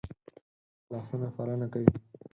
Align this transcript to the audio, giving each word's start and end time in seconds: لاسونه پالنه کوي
لاسونه 0.91 1.27
پالنه 1.35 1.67
کوي 1.73 1.87